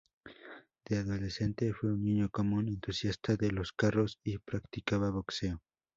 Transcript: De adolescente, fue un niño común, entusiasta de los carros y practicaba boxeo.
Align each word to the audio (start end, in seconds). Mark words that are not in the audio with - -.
De 0.83 0.97
adolescente, 0.97 1.73
fue 1.75 1.93
un 1.93 2.01
niño 2.03 2.31
común, 2.31 2.67
entusiasta 2.67 3.35
de 3.35 3.51
los 3.51 3.71
carros 3.71 4.19
y 4.23 4.39
practicaba 4.39 5.11
boxeo. 5.11 5.61